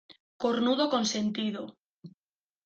cornudo 0.41 0.85
Consentido. 0.95 1.61